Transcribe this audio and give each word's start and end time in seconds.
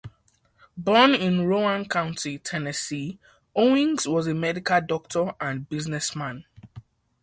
Born 0.75 1.13
in 1.13 1.45
Roane 1.45 1.87
County, 1.87 2.39
Tennessee, 2.39 3.19
Owings 3.55 4.07
was 4.07 4.25
a 4.25 4.33
medical 4.33 4.81
doctor 4.81 5.35
and 5.39 5.69
businessman. 5.69 6.45